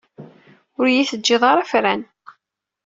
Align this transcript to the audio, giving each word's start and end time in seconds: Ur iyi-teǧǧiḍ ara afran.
Ur 0.79 0.85
iyi-teǧǧiḍ 0.87 1.43
ara 1.51 1.61
afran. 1.65 2.01